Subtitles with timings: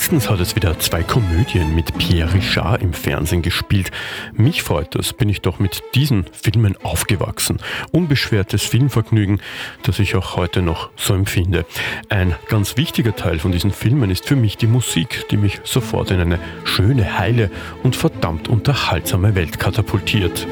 [0.00, 3.90] Letztens hat es wieder zwei Komödien mit Pierre Richard im Fernsehen gespielt.
[4.32, 7.58] Mich freut das, bin ich doch mit diesen Filmen aufgewachsen.
[7.92, 9.42] Unbeschwertes Filmvergnügen,
[9.82, 11.66] das ich auch heute noch so empfinde.
[12.08, 16.10] Ein ganz wichtiger Teil von diesen Filmen ist für mich die Musik, die mich sofort
[16.10, 17.50] in eine schöne, heile
[17.82, 20.46] und verdammt unterhaltsame Welt katapultiert.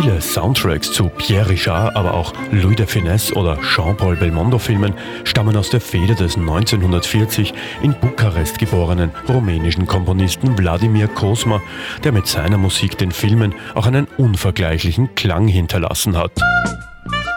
[0.00, 5.70] Viele Soundtracks zu Pierre Richard, aber auch Louis de Finesse oder Jean-Paul Belmondo-Filmen stammen aus
[5.70, 11.62] der Feder des 1940 in Bukarest geborenen rumänischen Komponisten Wladimir Kosma,
[12.02, 16.32] der mit seiner Musik den Filmen auch einen unvergleichlichen Klang hinterlassen hat.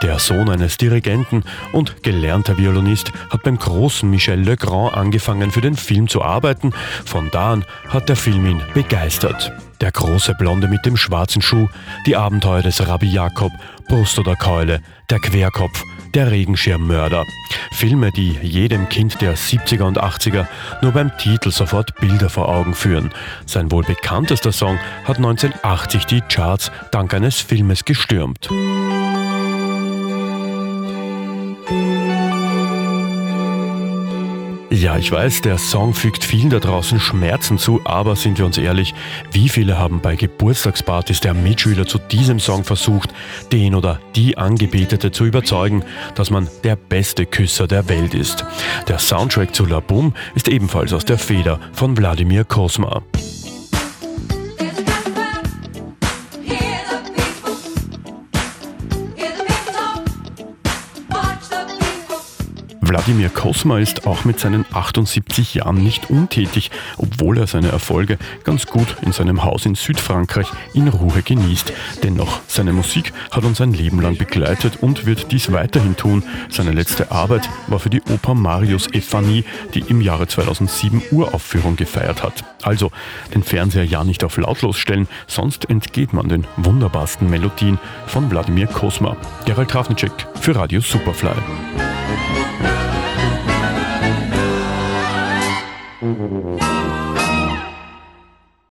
[0.01, 5.75] Der Sohn eines Dirigenten und gelernter Violinist hat beim großen Michel Legrand angefangen für den
[5.75, 6.71] Film zu arbeiten.
[7.05, 9.53] Von da an hat der Film ihn begeistert.
[9.81, 11.67] Der große Blonde mit dem schwarzen Schuh,
[12.07, 13.51] die Abenteuer des Rabbi Jakob,
[13.87, 15.83] Brust oder Keule, der Querkopf,
[16.15, 17.23] der Regenschirmmörder.
[17.71, 20.47] Filme, die jedem Kind der 70er und 80er
[20.81, 23.11] nur beim Titel sofort Bilder vor Augen führen.
[23.45, 28.49] Sein wohl bekanntester Song hat 1980 die Charts dank eines Filmes gestürmt.
[34.69, 38.57] Ja, ich weiß, der Song fügt vielen da draußen Schmerzen zu, aber sind wir uns
[38.57, 38.93] ehrlich,
[39.31, 43.13] wie viele haben bei Geburtstagspartys der Mitschüler zu diesem Song versucht,
[43.53, 48.45] den oder die Angebetete zu überzeugen, dass man der beste Küsser der Welt ist.
[48.89, 53.01] Der Soundtrack zu La Boom ist ebenfalls aus der Feder von Wladimir Kosma.
[62.87, 68.65] Wladimir Kosma ist auch mit seinen 78 Jahren nicht untätig, obwohl er seine Erfolge ganz
[68.65, 71.73] gut in seinem Haus in Südfrankreich in Ruhe genießt.
[72.03, 76.23] Dennoch, seine Musik hat uns ein Leben lang begleitet und wird dies weiterhin tun.
[76.49, 82.23] Seine letzte Arbeit war für die Oper Marius Ephanie, die im Jahre 2007 Uraufführung gefeiert
[82.23, 82.45] hat.
[82.63, 82.91] Also
[83.33, 88.67] den Fernseher ja nicht auf lautlos stellen, sonst entgeht man den wunderbarsten Melodien von Wladimir
[88.67, 89.17] Kosma.
[89.45, 91.35] Gerald Trafnicek für Radio Superfly.
[96.27, 96.56] Mm-hmm.